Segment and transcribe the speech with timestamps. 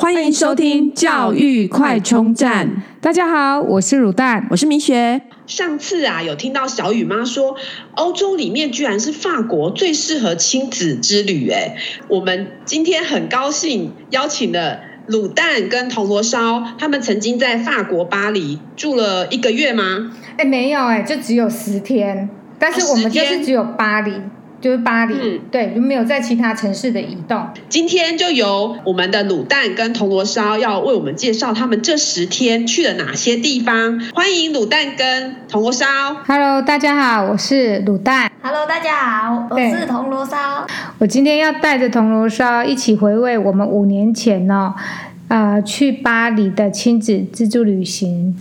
[0.00, 2.84] 欢迎收听教育快充站。
[3.00, 5.20] 大家好，我是卤蛋，我是明雪。
[5.48, 7.56] 上次啊，有听到小雨妈说，
[7.96, 11.50] 欧洲里面居然是法国最适合亲子之旅。
[11.50, 11.74] 哎，
[12.06, 20.12] 我们今天很高兴邀请了卤蛋跟铜锣烧，他们曾经在法国巴黎住了一个月吗？
[20.36, 22.30] 哎，没有哎，就只有十天。
[22.60, 24.12] 但是我们就是只有巴黎。
[24.60, 27.46] 就是巴黎，嗯、对，就没有在其他城市的移动。
[27.68, 34.00] 今天就由我们的卤蛋跟铜锣烧要为我们介绍他们这十天去了哪些地方。
[34.14, 35.86] 欢迎卤蛋跟铜锣烧。
[36.26, 38.30] Hello，大家好，我是卤蛋。
[38.42, 40.66] Hello，大家好，我是铜锣烧。
[40.98, 48.36] 我今天要带着铜锣烧一起回味我们五年前呢、哦，呃，去巴黎的亲子自助旅行。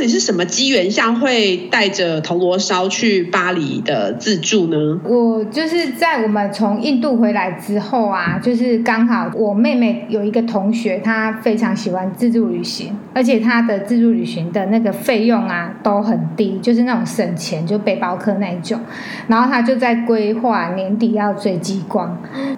[0.00, 4.98] 你是什么机缘下会带着铜锣烧去巴黎的自助呢？
[5.04, 18.80] 我就是在我们从印度回来之后啊，就是刚好我妹妹有一个同学，她非常喜欢自助旅行，而且她的自助旅行的那个费用啊都很低，就是那种省钱就背包客那一种。
[19.28, 22.16] 然后她就在规划年底要追极光，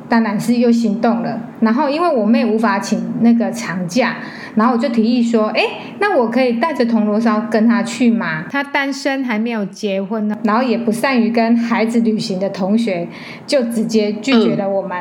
[0.09, 1.41] 当然是又心动了。
[1.61, 4.17] 然后因为我妹无法请那个长假。
[4.55, 5.63] 然后我就提议说，哎，
[5.99, 8.45] 那我可以带着铜锣烧跟他去吗？
[8.51, 13.09] 他单身还没有结婚呢，然后也不善于跟孩子旅行的同学，
[13.47, 14.99] 就直接拒绝了我们。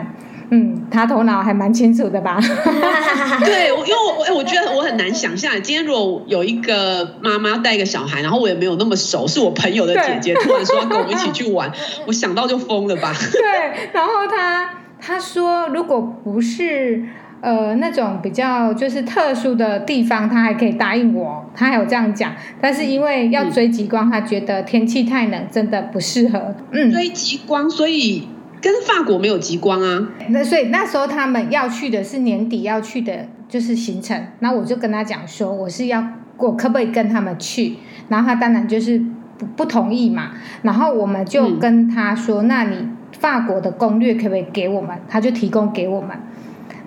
[0.52, 2.40] 嗯，嗯，他头脑还蛮清楚的吧？
[3.44, 11.72] 对，因为我我我觉得我很难想象，今天如果有一个妈妈带一个小孩，然后我也没有那么熟，是我朋友的姐姐突然说要跟我们一起去玩，
[12.08, 13.14] 我想到就疯了吧？
[13.32, 17.04] 对，然后他他说如果不是。
[17.42, 22.34] 呃，那种比较就是特殊的地方，他还可以答应我，他还有这样讲。
[22.62, 26.54] 但是因为要追极光，他觉得天气太冷，真的不适合。
[26.72, 28.28] 嗯，追极光，所以
[28.62, 30.10] 跟法国没有极光啊。
[30.30, 34.28] 那所以那时候他们要去的是年底要去的，就是行程。
[34.38, 36.06] 那我就跟他讲说，我是要
[36.38, 37.78] 我可不可以跟他们去？
[38.08, 39.02] 然后他当然就是
[39.40, 40.34] 不不同意嘛。
[40.62, 42.88] 然后我们就跟他说，嗯、那你
[43.20, 44.96] 法国的攻略可不可以给我们？
[45.10, 46.12] 他就提供给我们。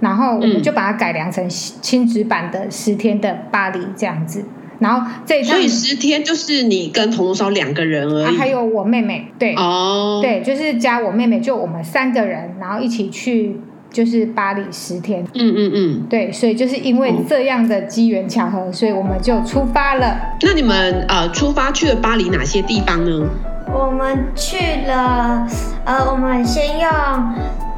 [0.01, 4.45] 然后我们就把它改良成亲子版的十天的巴黎这样子，
[4.79, 13.61] 然后这一趟，所以十天就是你跟铜锣烧两个人而已，啊，还有我妹妹，对，哦，对，就是加我妹妹，就我们三个人，然后一起去
[13.91, 20.19] 就是巴黎十天，嗯嗯嗯，对，所以就是因为这样的机缘巧合，所以我们就出发了。
[20.43, 23.29] 那你们呃出发去了巴黎哪些地方呢？
[23.73, 24.57] 我们去
[24.87, 25.47] 了，
[25.85, 26.91] 呃，我们先用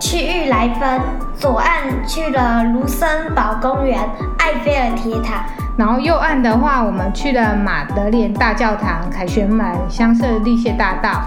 [0.01, 1.01] 区域来分，
[1.39, 4.01] 左岸去了卢森堡公园、
[4.39, 5.45] 埃菲尔铁塔，
[5.77, 11.23] 然后右岸的话，我们去了马德莲大教堂、凯旋门、香榭丽榭大道。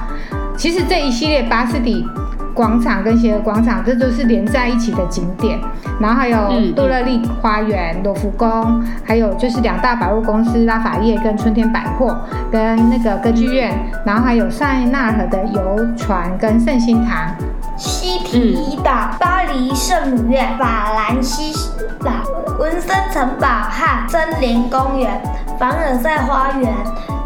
[0.58, 2.06] 其实这一系列巴士底
[2.54, 5.60] 广场跟协和广场，这都是连在一起的景点。
[6.02, 12.20] 然后还有杜乐丽花园、罗浮宫，还有就是两大百货公司拉法叶跟春天百货，
[12.52, 13.72] 跟那个歌剧院。
[14.06, 17.34] 然后还有塞纳河的游船跟圣心堂。
[17.80, 22.12] 西堤岛、巴黎圣母院、法兰西斯岛、
[22.60, 25.22] 文森城堡和森林公园、
[25.58, 26.74] 凡尔赛花园、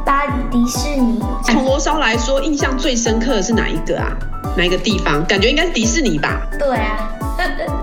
[0.06, 1.20] 巴黎迪士尼。
[1.44, 4.12] 从罗烧来说，印象最深刻的是哪一个啊？
[4.56, 5.26] 哪一个地方？
[5.26, 6.42] 感觉应该是迪士尼吧？
[6.60, 7.10] 对啊。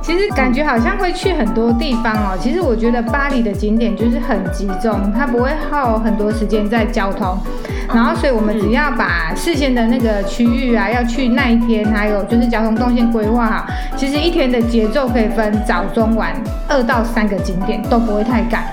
[0.02, 2.38] 其实感觉好像会去很多地方哦。
[2.40, 7.38] 其实我觉得巴黎的景点就是很集中，它不会耗很多时间在交通。
[7.92, 13.66] 然后，所以我们只要把事先的那个区域啊，要去那一天，还有就是交通动线规划好，
[13.96, 16.32] 其实一天的节奏可以分早、中、晚
[16.68, 18.64] 二到三个景点，都不会太赶，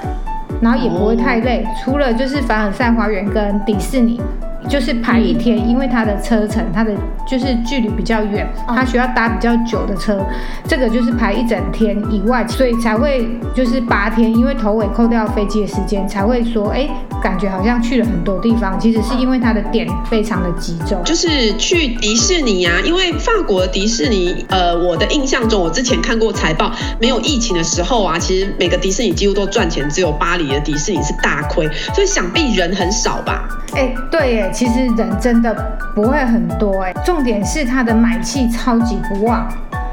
[0.61, 1.65] 然后也不会太累。
[1.83, 4.21] 除了就是凡尔赛花园跟迪士尼。
[4.69, 6.93] 就是排一天，因为它的车程，它的
[7.27, 10.19] 就是距离比较远，它需要搭比较久的车，
[10.67, 16.87] 这个就是排一整天以外，所以才会就是八天，因为头尾扣掉飞机的时间，才会说，哎，
[17.21, 21.01] 感觉好像去了很多地方，其实是因为它的点非常的集中。
[21.03, 33.47] 就是去迪士尼啊，因为法国的迪士尼，呃，我的印象中，我之前看过财报，没有疫情的时候啊，其实每个迪士尼几乎都赚钱，只有巴黎的迪士尼是大亏，所以想必人很少吧？
[33.77, 34.49] 哎，对耶。
[34.51, 35.53] 其实人真的
[35.93, 39.47] 不会很多哎，重点是他的买气超级不旺。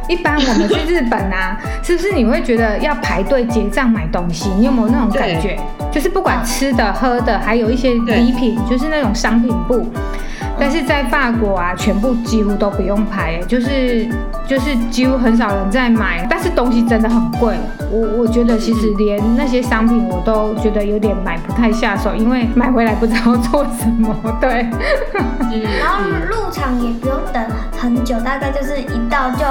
[0.09, 4.51] 一般我们去日本啊，是不是你会觉得要排队结账买东西？
[4.59, 5.59] 你有没有那种感觉？
[5.91, 9.87] 就是不管吃的、喝的，还有一些礼品，就是那种商品部，
[10.59, 14.07] 但是在法国啊，全部几乎都不用排，就是
[14.47, 17.55] 就是几乎很少人在买，但是东西真的很贵。
[17.91, 24.15] 我我觉得其实连那些商品我都觉得有点买不太下手，因为买回来不知道做什么。
[24.41, 24.51] 对，
[25.81, 27.45] 然后入场也不用等
[27.79, 29.45] 很久，大概就是一到就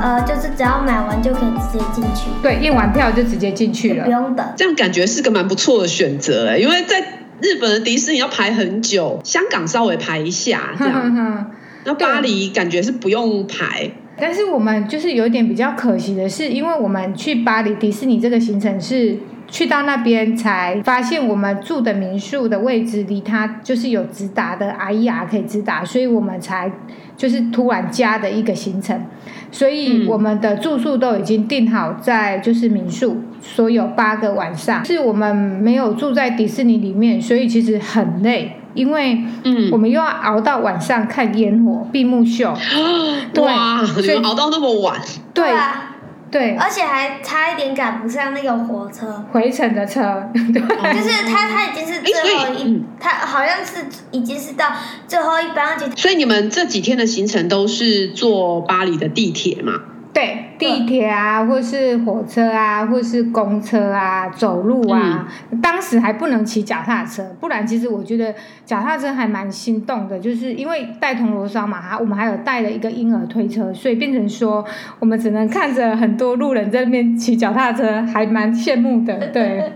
[0.00, 2.28] 呃就是只要买完就可以直接进去。
[2.42, 4.46] 对，验完票就直接进去了，不用等。
[4.56, 7.02] 这样感觉是个蛮不错的选择哎，因为在
[7.40, 11.46] 日本的迪士尼要排很久，香港稍微排一下 这样，
[11.84, 13.90] 那巴黎感觉是不用排。
[14.18, 19.16] 但是我们就是有一点比较可惜的是，因为我们去巴黎迪士尼这个行程是
[19.48, 26.70] 去到那边才发现，我们住的民宿的位置离它就是有直达的 AIR 可以直达，所以我们才
[27.16, 29.00] 就是突然加的一个行程。
[29.52, 34.84] 所以我们的住宿都已经定好在就是民宿，所有八个晚上。
[34.84, 38.56] 是我们没有住在迪士尼里面，所以其实很累。
[38.74, 42.54] 因为，嗯，我们又要熬到晚上看烟火闭幕秀，
[43.32, 45.00] 对，所以熬到那么晚，
[45.32, 45.95] 对啊，
[46.36, 49.24] 对，而且还差一点赶不上那个火车。
[49.32, 54.70] 回程的车， 对，就是他他已经是最后一，他好像是已经是到
[55.08, 59.80] 最后一班，所以你们这几天的行程都是坐巴黎的地铁吗？
[60.16, 65.28] 对，地铁啊，或是火车啊，或是公车啊，走路啊。
[65.50, 68.34] 嗯、当时还不能骑脚踏车，不然其实我觉得
[68.64, 74.64] 脚踏车还蛮心动的，就是因为带铜锣烧嘛，哈，我们还有带了一个婴儿推车，所以变成说
[75.00, 79.14] 我们只能看着很多路人在那边骑脚踏车，还蛮羡慕的。
[79.28, 79.70] 对，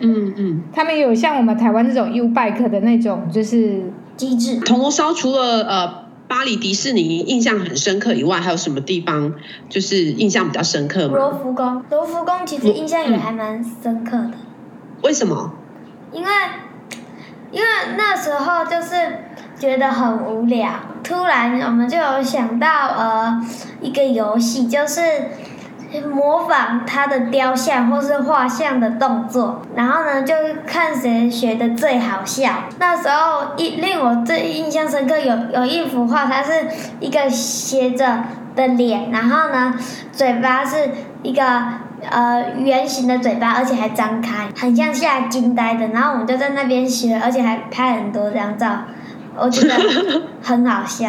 [0.00, 3.82] 嗯嗯，他们有像我们台湾这种 U bike 的那种，就是
[4.16, 4.58] 机制。
[4.60, 6.01] 铜锣烧除了呃。
[6.32, 9.34] 巴黎迪士尼印象很深刻以外，还有什么地方
[9.68, 11.18] 就是印象比较深刻吗？
[11.18, 14.30] 罗浮宫，罗浮宫其实印象也还蛮深刻的。
[15.02, 15.52] 为什么？
[16.10, 16.30] 因为
[17.50, 17.66] 因为
[17.98, 18.94] 那时候就是
[19.58, 20.72] 觉得很无聊，
[21.04, 23.46] 突然我们就有想到呃
[23.82, 25.02] 一个游戏，就是。
[26.00, 30.34] 模仿他的雕像或是画像的动作，然后呢，就
[30.66, 32.50] 看谁学的最好笑。
[32.78, 36.66] 那时候一令我最印象深刻有有一幅画，它是
[37.00, 38.24] 一个斜着
[38.54, 39.74] 的脸，然后呢，
[40.12, 40.90] 嘴巴是
[41.22, 41.42] 一个
[42.10, 45.88] 呃圆形的嘴巴，而且还张开，很像吓惊呆的。
[45.88, 48.84] 然后我们就在那边学，而且还拍很多张照，
[49.36, 49.74] 我觉得
[50.42, 51.08] 很好笑。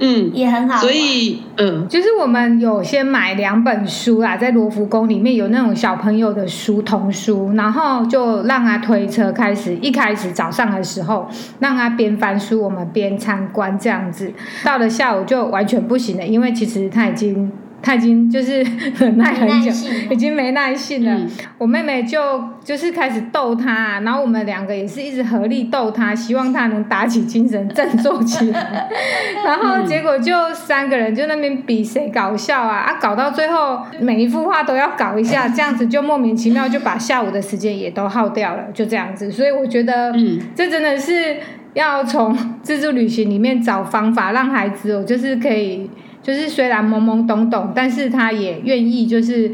[0.00, 0.80] 嗯，也很好。
[0.80, 9.74] 所以，嗯，就是我们有先买两本书啦，在罗浮宫里面有那种小朋友的书童书，然后就让他推车开始。
[9.76, 11.28] 一开始早上的时候，
[11.60, 14.32] 让他边翻书，我们边参观这样子。
[14.64, 17.50] 到了下午就完全不行了，因为其实他已经。
[17.84, 18.64] 他已经就是
[18.98, 19.70] 忍耐很久，
[20.10, 21.12] 已经没耐性了。
[21.12, 28.88] 嗯、我妹妹就就是开始逗他，然后我们两个也是一直合力逗他，希望他能打起精神，振作起来。
[29.44, 32.98] 然后结果就三个人就那边比谁搞笑啊啊！
[32.98, 39.30] 搞到最后每一幅画都要搞一下，这样子就莫名其妙就把下午的时间也都耗掉了，就这样子。
[39.30, 41.36] 所以我觉得，嗯，这真的是
[41.74, 45.88] 要从自助旅行里面找方法，让孩子哦，就是可以。
[46.22, 49.52] 就是虽然懵懵懂懂，但是他也愿意，就是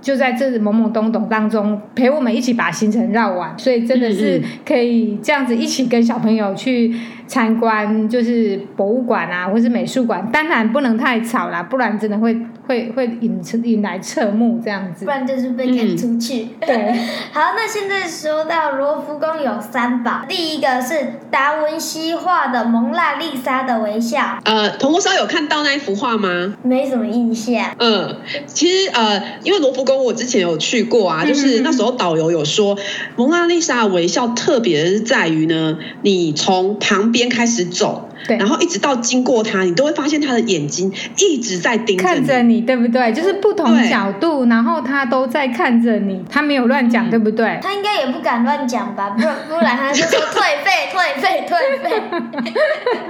[0.00, 6.94] 就在这懵懵懂懂当中陪我们一起把行程绕完，所以真的是可以这样子一起跟小朋友去。
[7.28, 12.34] 参观就是博物馆啊，或是美术馆，当然不能太吵啦，不然真的会
[12.68, 16.48] 会会引引来侧目这样子，不然就是被赶出去。
[16.60, 16.92] 嗯、对，
[17.32, 24.38] 好，那现在说到罗浮宫有三宝，第一个是达文西画的蒙娜丽莎的微笑。
[24.44, 26.54] 呃，铜锣烧有看到那一幅画吗？
[26.62, 27.74] 没什么印象。
[27.78, 28.16] 嗯，
[28.46, 32.78] 其实呃，因为罗浮宫我之前有去过啊，就是那时候导游有说，
[33.16, 37.18] 蒙娜丽莎的微笑特别是在于呢，你从旁边。
[37.18, 43.12] 边开始走，对，然后一直到经过他，你都会发现他的眼睛一直在盯着看着你，对不对？
[43.12, 47.58] 就是不同角度，然后他都在看着你，他没有乱讲，对不对？
[47.60, 49.10] 他应该也不敢乱讲吧？
[49.10, 52.02] 不不然他就说退费、 退费、退费。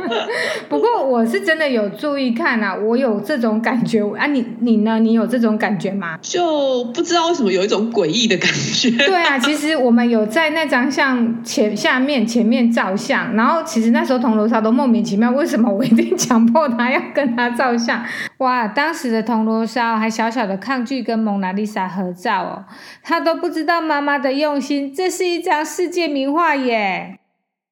[0.69, 4.27] 不过我是真的有注意看啊，我有这种感觉啊。
[4.27, 4.99] 你你呢？
[4.99, 6.19] 你有这种感觉吗？
[6.23, 8.91] 就不知道为什么有一种诡异的感觉。
[8.91, 13.99] 对啊， 其实我们有在那张相前下面前面照相，然后其实那。
[13.99, 18.05] 那时候铜锣烧都莫名其妙，为什么我一定强迫他要跟他照相？
[18.39, 22.65] 哇，当时的铜锣烧还小小的抗拒跟蒙娜丽莎合照哦，
[23.03, 27.19] 他都不知道妈妈的用心，这是一张世界名画耶。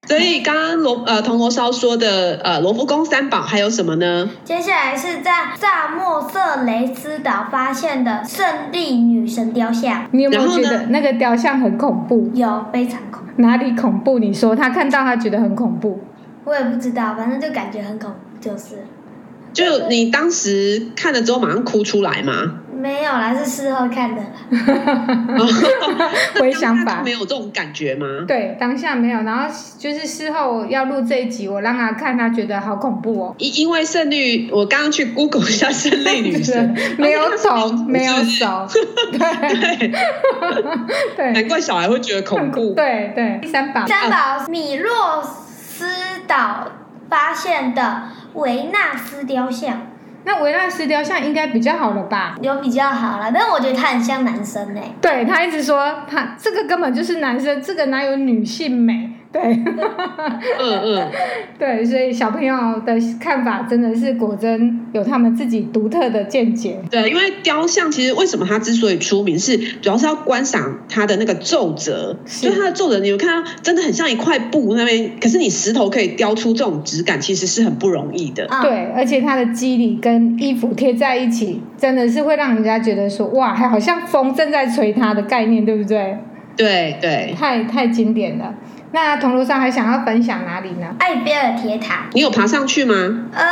[0.06, 4.30] 所以刚刚罗呃铜锣烧说的呃罗浮宫三宝还有什么呢？
[4.45, 10.06] 接下来是在萨莫色雷斯岛发现的胜利女神雕像。
[10.12, 12.30] 你有没有觉得那个雕像很恐怖？
[12.35, 13.42] 有，非常恐怖。
[13.42, 14.21] 哪里恐怖？
[14.21, 15.99] 你说他看到他觉得很恐怖。
[16.46, 18.86] 我也不知道，反正就感觉很恐怖，就是。
[19.52, 22.60] 就你当时看了之后马上哭出来吗？
[22.78, 24.22] 没有啦，是事后看的。
[26.38, 28.06] 回想法没有这种感觉吗？
[28.28, 29.22] 对，当下没有。
[29.22, 29.48] 然后
[29.78, 33.34] 就是事后要录这一集，我让他看，他觉得好恐怖哦。
[33.38, 38.68] 因因为胜率，我刚刚去 Google 一下胜利女神， 没有走，没有手，
[39.10, 39.88] 对
[41.16, 42.74] 对， 难怪小孩会觉得恐怖。
[42.74, 45.45] 对对，第三把，第三把米洛斯
[47.37, 48.02] 现的
[48.35, 49.83] 维纳斯雕像。
[50.25, 52.35] 那维纳斯雕像应该比较好了吧？
[52.43, 54.81] 有比较好了，但是我觉得他很像男生呢。
[55.00, 59.12] 对，他一直说他这个根本就是男生，这个哪有女性美？
[59.33, 61.11] 对，嗯嗯，
[61.59, 66.78] 对，所以小朋友的看法真的是果真有他们自己独特的见解。
[66.90, 78.47] 对，因为雕像其实为什么它之所以出名，是主要是要观赏它的那个皱褶，就它的皱褶，你有看到真的很像一块布那边，可是你石头可以雕出这种质感，其实是很不容易的。
[78.62, 86.16] 对，而且它的肌理跟衣服贴在一起，真的是会让人家觉得说哇，还好像风正在吹它的概念，对不对？
[86.56, 88.54] 对对，太太经典了。
[88.93, 90.87] 那铜锣山还想要分享哪里呢？
[90.99, 92.95] 艾菲尔铁塔，你有爬上去吗？
[93.35, 93.45] 呃，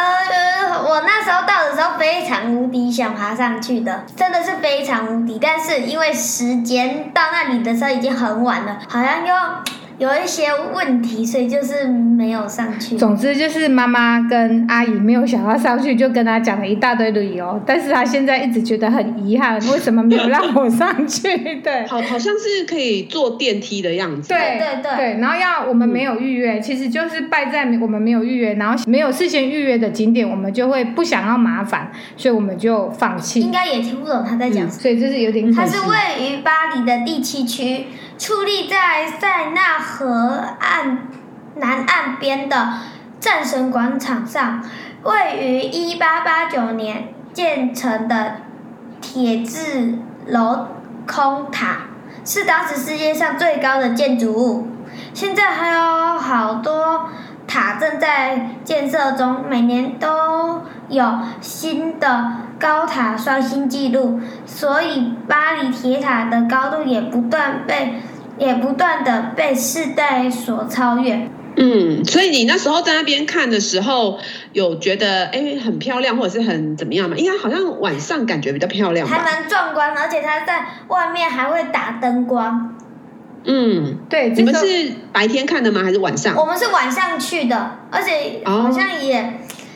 [0.88, 5.38] 我那时候到的时候非常无敌想爬上去的，真的是非常无敌。
[5.41, 9.35] 但是因为时间到那里的时候已经很晚了，好像又。
[9.98, 12.96] 有一些问题，所以就是没有上去。
[12.96, 17.60] 总之就是妈妈跟阿姨没有想要上去，就跟她讲了一大堆理由。
[17.64, 21.28] 但是她现在一直觉得很遗憾，为什么没有让我上去？
[21.62, 24.28] 对，好，好像是可以坐电梯的样子。
[24.28, 33.40] 对对对对，然后要我们没有预约，其实就是败在我们没有预约，然后没有事先预约的景点，我们就会不想要麻烦，所以我们就放弃。
[33.40, 35.52] 应该也听不懂他在讲什么，所以就是有点。
[35.52, 37.84] 它是位于巴黎的第七区。
[38.18, 41.09] 矗立在塞纳河岸
[41.56, 42.75] 南岸边的
[43.21, 44.62] 战神广场上，
[45.02, 48.37] 位于一八八九年建成的
[49.00, 49.99] 铁质
[50.30, 50.66] 镂
[51.06, 51.83] 空塔，
[52.25, 54.68] 是当时世界上最高的建筑物。
[55.12, 57.09] 现在还有好多
[57.54, 67.94] 塔正在建设中，每年都有新的高塔刷新纪录，所以巴黎铁塔的高度也不断被
[68.38, 71.28] 也不断的被世代所超越。
[71.56, 74.18] 嗯，所以你那时候在那边看的时候，
[74.52, 77.14] 有觉得哎很漂亮，或者是很怎么样吗？
[77.16, 79.06] 应该好像晚上感觉比较漂亮？
[79.06, 82.75] 还蛮壮观，而且它在外面还会打灯光。
[83.44, 85.82] 嗯，对，你们是白天看的吗？
[85.82, 86.34] 还是晚上？
[86.36, 89.24] 我们是晚上去的，而且好像也，哦、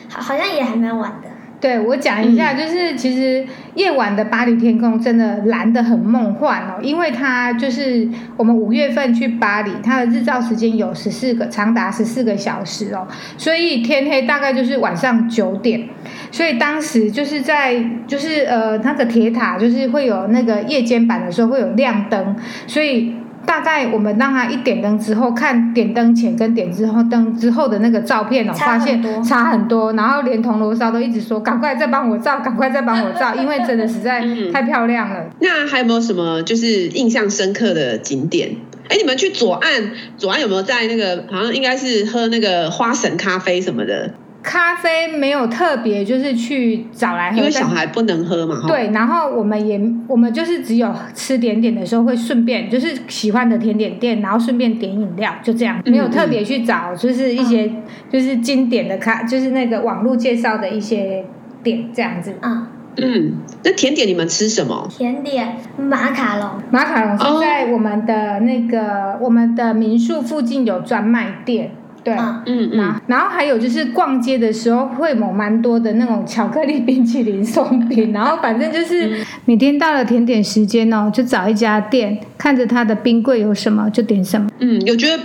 [0.09, 1.29] 好像也还蛮晚的。
[1.61, 3.45] 对，我讲一下，就是其实
[3.75, 8.07] 夜晚的巴黎天空真的蓝得很梦幻哦，因为它就是
[8.37, 13.05] 我们五月份去巴黎，它的日照时间有十四个，长达十四个小时哦，
[13.37, 15.89] 所以天黑大概就是晚上九点，
[16.31, 17.75] 所以当时就是在
[18.07, 22.35] 就是呃那个铁塔就是会有那个夜间版的时候会有亮灯，
[22.65, 23.13] 所以。
[23.45, 35.21] 大概我们让他一点灯之后看点灯前跟点之后灯之后的那个照片哦，发现差很多，然后连铜锣烧都一直说赶快再帮我照，赶快再帮我照，因为 真的实在太漂亮了。
[35.21, 35.29] 嗯。
[35.41, 38.55] 那还有没有什么就是印象深刻的景点？
[38.89, 44.13] 哎，你们去左岸，左岸有没有在那个好像应该是喝那个花神咖啡什么的？
[44.41, 48.63] 咖啡没有特别，就是去找来喝，因为小孩不能喝嘛。
[48.67, 57.69] 对，然后我们也我们就是只有吃点点的时候会顺便，就是喜欢的甜点店，然后顺便点饮料，就这样，没有特别去找，就是一些
[58.09, 61.25] 就是经典的咖，就是那个网络介绍的一些
[61.61, 62.35] 点这样子。
[62.41, 62.67] 嗯
[63.01, 64.87] 嗯，那甜点你们吃什么？
[64.89, 71.71] 甜点马卡龙，马卡龙是在我们的那个、哦、我们的民宿附近有专卖店。
[72.03, 79.09] 对，嗯嗯，然然后还有就是逛街的时候会有蛮多的那种巧克力冰淇淋松饼， 然后反正就是
[79.45, 84.49] 每天到了甜点时间哦，就找一家店，看着它的冰柜有什么就点什么。
[84.59, 85.21] 嗯，有觉得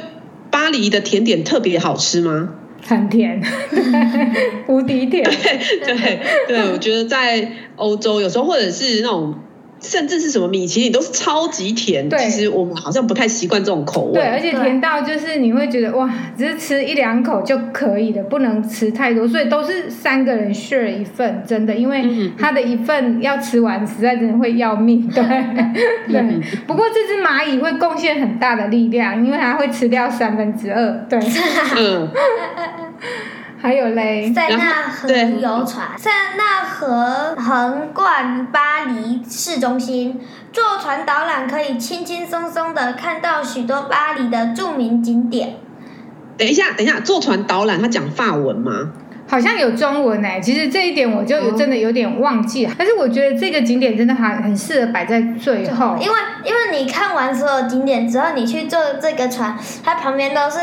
[0.50, 2.50] 巴黎的甜点特别好吃吗？
[2.87, 3.40] 很甜，
[4.69, 5.25] 无敌甜。
[5.25, 9.35] 对对对，我觉得在欧洲有时候或者是那种。
[9.85, 14.14] 甚至是什么米其林都是超级甜，对，其实我们好像不太习惯这种口味。
[14.14, 22.05] 对，而且甜到就是你会觉得哇，只是吃一两口就可以了，不能吃太多，所以都是三个人 share 一份，真的，因为
[22.38, 25.09] 他的一份要吃完，实在真的会要命。
[25.09, 25.23] 对，
[26.09, 26.41] 对。
[26.67, 31.07] 不过这只蚂蚁会贡献很大的力量，因为它会吃掉三分之二。
[31.09, 31.21] 对。
[31.76, 32.09] 嗯
[33.64, 40.21] 还有嘞，塞纳河游船，塞纳河横贯巴黎市中心，
[40.52, 45.54] 坐船导览可以轻轻松松的看到许多巴黎的著名景点。
[46.37, 48.92] 等一下，等一下，坐船导览他讲法文吗？
[49.26, 60.59] 好像有中文哎、欸，其实这一点我就有真的有点忘记，但是我觉得这个景点真的还很适合摆在最后，因为因为你看完所有景点之后，你去坐这个船，它旁边都是，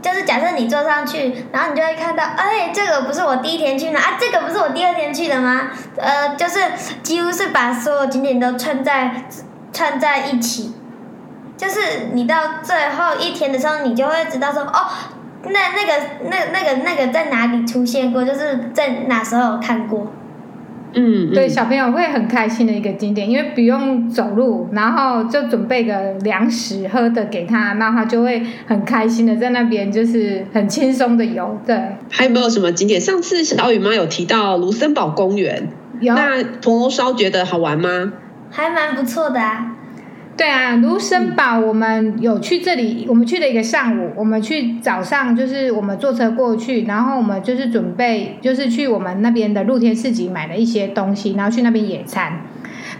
[0.00, 5.70] 就是假设你坐上去，然后你就会看到，哎，这个不是我第一天去的啊，这个不是我第二天去的吗？
[5.96, 6.60] 呃，就是
[7.02, 9.24] 几乎是把所有景点都串在
[9.72, 10.74] 串在一起，
[11.56, 14.88] 就是你到最后一天的时候，你就会知道说，哦。
[15.40, 15.92] 那那个
[16.24, 18.24] 那那个那个在哪里出现过？
[18.24, 20.12] 就是在哪时候看过？
[20.94, 31.58] 嗯，对，小朋友会很开心的一个景点，因为不用走路，然后就准备个粮食喝的给他，那他就会很开心的在那边就是很轻松的游。
[31.66, 31.76] 对，
[32.10, 33.00] 还有没有什么景点？
[33.00, 35.68] 上次小雨妈有提到卢森堡公园，
[36.00, 38.12] 那铜锣烧觉得好玩吗？
[38.50, 39.74] 还蛮不错的啊。
[40.38, 44.12] 对啊，卢森堡我们有去这里，我们去了一个上午。
[44.14, 52.40] 我们去早上就是我们坐车过去，然后我们就是准备就是去我们那边的露天市集买了一些东西，然后去那边野餐。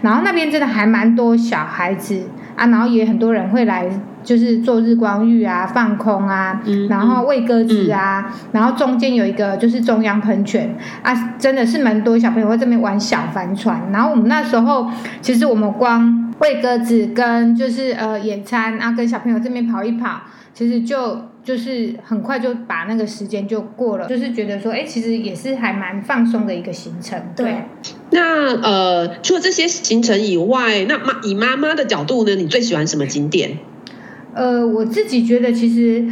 [0.01, 3.89] 然后那边真的还蛮多小孩子啊，然后也很多人会来，
[4.23, 13.81] 就是做日光浴啊、放空啊，然后喂鸽子啊，然后中间有一个就是中央喷泉啊，真的是蛮多小朋友会这边玩小帆船。
[13.91, 14.89] 然后我们那时候
[15.21, 16.25] 其实我们光。
[16.39, 20.21] 喂鸽子跟就是呃野餐啊，跟小朋友这边跑一跑，
[20.59, 27.17] 其实就就是很快就把那个时间就过了，就是觉得说，哎，其实也是还蛮放松的一个行程。
[27.33, 27.45] 对。
[27.45, 27.55] 对
[28.09, 33.51] 那呃，除了这些行程以外，那妈以妈妈的角度呢，你最喜欢什么景点？
[34.33, 36.05] 呃，我自己觉得其实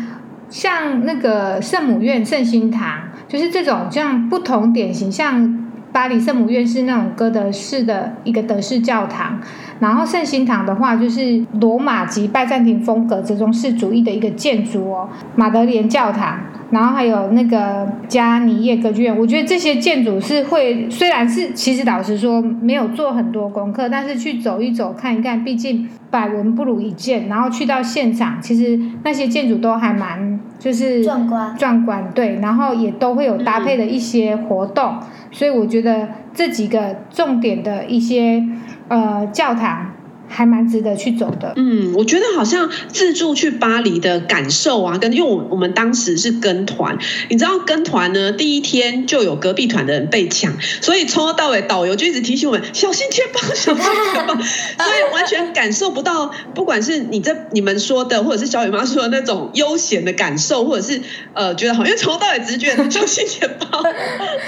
[0.49, 5.66] 像那个圣母院、圣心堂，就是这种像不同典型，像
[5.97, 9.41] 巴黎圣母院是那种哥德式的一个德式教堂。
[9.79, 15.09] 然后圣心堂的话，就是罗马及拜占庭风格折中式主义的一个建筑哦。
[15.35, 16.39] 马德莲教堂，
[16.69, 27.27] 然后还有那个加尼叶歌剧院，我觉得这些建筑是会，虽然是其实老实说没有做很多功课，但是去走一走看一看，毕竟百闻不如一见。
[27.27, 34.97] 然后去到现场，其实那些建筑都还蛮就是壮观壮观，对，然后也都会有搭配的一些活动，
[35.31, 38.43] 所以我觉得这几个重点的一些。
[38.89, 39.91] 呃，教堂
[40.27, 41.53] 还蛮值得去走的。
[41.55, 46.97] 嗯，我觉得好像自助去巴黎的感受啊，跟因为我我们当时是跟团，
[47.29, 54.33] 你知道跟团呢，第一天就有隔壁团的人被抢，所以从头到尾导游就一直提醒我们小心钱包，小心钱包，
[54.83, 61.01] 所以完全感受不到，不管是你这你们说的，或者是小雨妈说的那种悠闲的感受，或者是
[61.33, 63.81] 呃觉得好，因为从头到尾只是觉得小心钱包。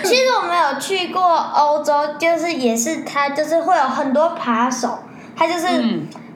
[0.04, 5.00] 其实我们有去过欧洲，就是也是它就是会有很多扒手。
[5.40, 5.68] 他就是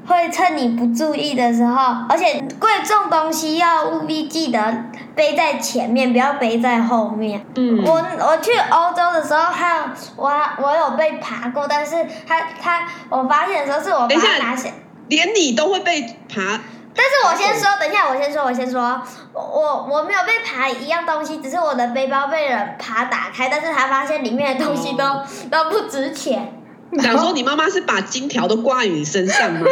[0.07, 1.75] 会趁你不注意的时候，
[2.07, 7.45] 而且贵重东西要务必记得背在前面，不要背在后面。
[7.55, 9.83] 嗯，我我去欧洲的时候，还有
[10.15, 14.69] 我我有被爬过，但是他他我发现的时候是我把他拿下，
[15.09, 16.01] 连你都会被
[16.33, 16.61] 爬。
[16.95, 19.01] 但是我先说，等一下我先说，我先说，
[19.33, 26.62] 我我没有被爬一样东西，只是我的背包被人爬打开，但是他发现里面的东西都、哦、都不值钱。
[27.01, 29.61] 想说你妈妈是把金条都挂在你身上吗？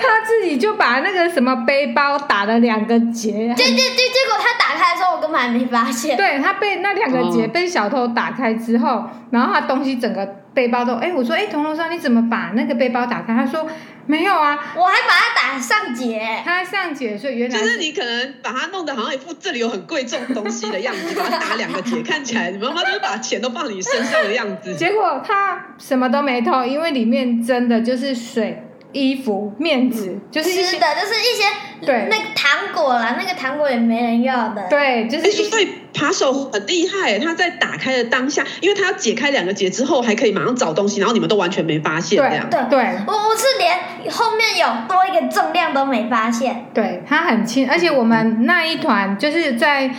[0.00, 3.32] 他自己就把那个什么背包打了两个结。
[3.54, 6.16] 结结结，结果他打开的时候，我根本还没发现。
[6.16, 10.26] 对，他被那两个结被小偷打开之后，然后他东西整个
[10.58, 13.32] 背包都哎，我说哎，铜锣烧你怎么把那个背包打开？
[13.32, 13.64] 他说。
[14.10, 24.74] 没有啊，我还把它打上结，它上结，所以原来是就是你可能把它弄得好像一副这里有很贵重东西的样子，把它打两个结， 看起来你妈妈就是把钱都放你身上的样子。
[24.74, 28.64] 结果他什么都没偷，因为里面真的就是水。
[28.92, 31.44] 衣服、面纸，就是吃的，就是一些
[31.84, 34.66] 对那个糖果啦，那个糖果也没人要的。
[34.68, 42.48] 对，就是所以扒手很厉害，他在打开的当下，因为他要解开两个结之后，还可以马上找东西，然后你们都完全没发现这样。
[42.50, 46.66] 对对，我我是连后面有多一个重量都没发现。
[46.74, 49.90] 对，他很轻，而且我们那一团就是在。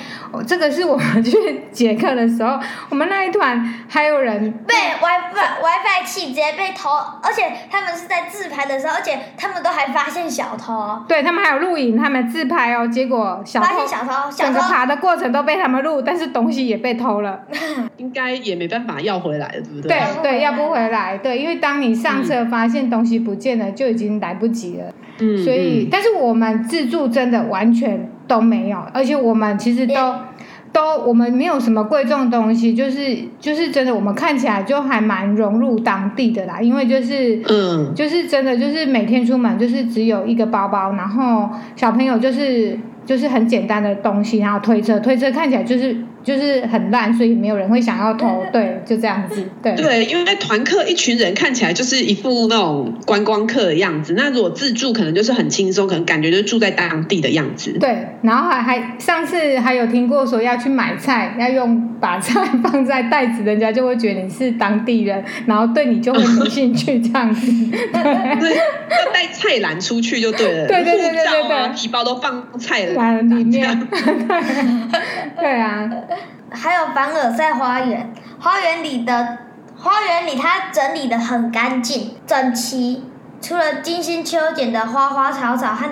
[0.46, 6.88] 这个是我们去捷克的时候，我们那一团还有人被 WiFi WiFi 器直接被偷，
[7.24, 11.04] 而且他们是在自拍的时候，而且他们都还发现小偷。
[11.08, 17.42] 对，他们还有录影，他们自拍哦，结果小偷发现小偷，整个爬的过程都被他们录，但是东西也被偷了，
[17.98, 19.90] 应该也没办法要回来了，对不对？
[19.90, 24.94] 对对，要不回来，对，因为当你上车发现东西不见了，嗯、就已经来不及了。
[25.20, 28.10] 嗯，所以，嗯、但是我们自助真的完全。
[28.30, 29.96] 都没有，而且我们其实都
[30.72, 36.62] 都我们没有什么贵重东西，就是就是真的，我们看起来就还蛮融入当地的啦。
[36.62, 45.96] 因为就是嗯，就是真的就是每天出门就是只有一个包包，然后小朋友就是就是很简单的东西，然后推车推车看起来就是。
[46.24, 49.74] 就是很烂，所以没有人会想要投，对，就这样子，对。
[49.76, 57.72] 对，因为团客一群人看起来就是一副那种观光客的样子，那如果自助可能就是很轻松，可能感觉就住在当地的样子。
[57.80, 67.52] 对，然后还还上次还有听过说要去买菜，要用把菜放在袋子，人家就会觉得你是当地人，然后对你就会没兴趣这样子。
[67.72, 68.02] 对，
[68.52, 70.68] 要带菜篮出去就对了。
[70.68, 73.88] 对对对对对皮包都放菜篮里面。
[75.40, 75.90] 对啊。
[76.52, 79.38] 还有凡尔赛花园，花园里的
[79.78, 83.04] 花园里，它整理得很干净、整齐。
[83.42, 85.88] 除了精心修剪的花花草草和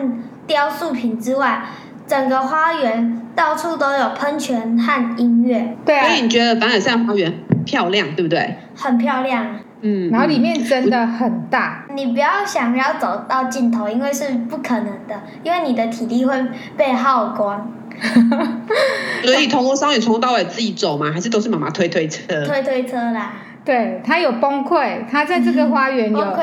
[0.45, 1.63] 雕塑品之外，
[2.05, 5.75] 整个花园到处都有喷泉和音乐。
[5.85, 7.33] 对啊，所以你觉得凡尔赛花园
[7.65, 8.57] 漂亮，对不对？
[8.75, 9.45] 很漂亮。
[9.81, 11.85] 嗯，然后里面真的很大。
[11.93, 16.33] 你不要想要走到尽头，因为是不可能的，因为你的体力会
[16.75, 17.71] 被耗光。
[19.23, 21.11] 所以铜锣烧也从头到尾自己走吗？
[21.11, 22.45] 还是都是妈妈推推车？
[22.45, 23.33] 推推车啦。
[23.65, 26.37] 对，他有崩溃，他在这个花园有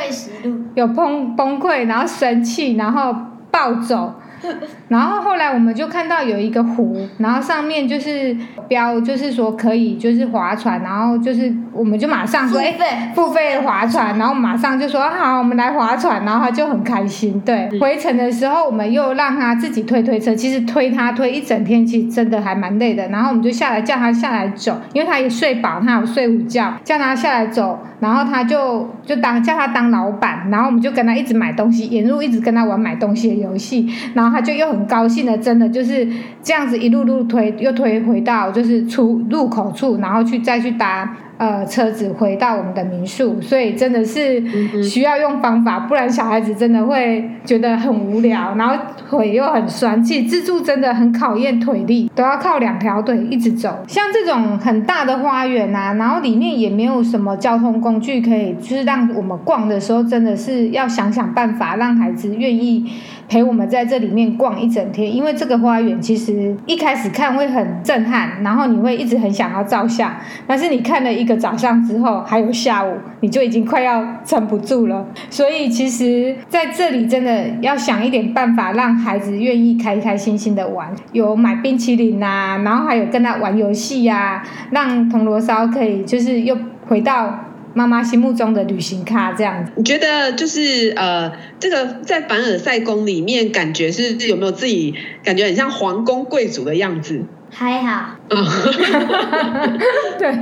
[0.75, 3.15] 有崩崩溃，然后生气，然后
[3.51, 4.15] 暴走。
[4.89, 8.37] 然后后来我们就看到有一个湖，然后上面就是
[8.69, 17.41] 标，就是说可以就是划船，然后就是我们就马上说哎，付费划船，然后马上就说好，我们来划船，然后他就很开心。
[17.41, 23.09] 对，回程的时候我们又让他自己推推车，其实推他推一整天，其实真的还蛮累的。
[23.09, 34.34] 然后我们就下来叫他下来走，因为他也睡饱，他有睡午觉，叫他下来走，然后他就就当叫他当老板，然后我们就跟他一直买东西，沿路一直跟他玩买东西的游戏，然后。
[34.35, 36.07] 他就又很高兴的，真的就是
[36.43, 43.41] 这样子一路路推，又推回到就是出入口处，然后去再去搭呃车子回到我们的民宿。
[43.41, 44.43] 所以真的是
[44.83, 48.77] 需要用方法，不然小孩子真的会觉得很无聊，然后
[49.09, 50.03] 腿又很酸。
[50.03, 53.85] 其实自助真的很考验腿力，都要靠两条腿一直走。
[53.87, 62.91] 像这种很大的花园啊，然后里面也没有什么交通工具可以，就是让我们逛的时候，真的是要想想办法，让孩子愿意。
[63.29, 70.15] 陪我们在这里面逛一整天，因为这个花园其实一开始看会很震撼，然后你会一直很想要照相，
[70.47, 75.07] 但是你看了一个早上之后，还有下午，你就已经快要撑不住了。
[75.31, 86.57] 所以其实在这里真的要想一点办法，让孩子愿意开开心心的玩，有买冰淇淋啊，然后还有跟他玩游戏呀，让铜锣烧可以就是又
[86.87, 87.44] 回到。
[87.75, 97.25] 妈妈心目中的旅行咖这样子，你觉得就是呃，这个在凡尔赛宫里面，感觉是有没有自己感觉很像皇宫贵族的样子？
[97.51, 98.17] 还好。
[100.19, 100.39] 对。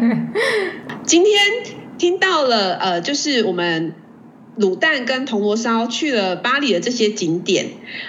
[1.05, 1.35] 今天
[1.99, 3.95] 听到了呃，就是我们
[4.59, 7.67] 卤蛋跟铜锣烧去了巴黎的这些景点，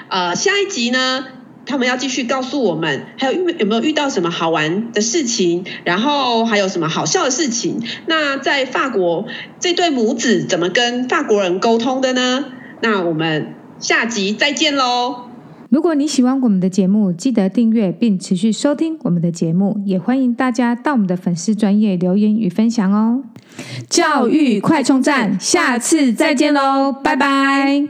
[0.10, 1.26] 呃，下一集呢？
[1.66, 7.82] 他们要继续告诉我们，还有遇有没有遇到什么好玩的事情，然后还有什么好笑的事情？
[8.06, 9.26] 那在法国，
[9.60, 12.46] 这对母子怎么跟法国人沟通的呢？
[12.82, 15.30] 那我们下集再见喽！
[15.70, 23.24] 如果你喜欢我们的节目，记得订阅并持续收听我们的节目，也欢迎大家到我们的粉丝专业留言与分享哦。
[23.90, 27.88] 教育快充站，下次再见喽，拜拜。